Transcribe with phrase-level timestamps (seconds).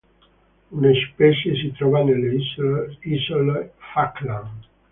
[0.71, 2.35] Una specie si trova nelle
[3.03, 4.65] Isole Falkland.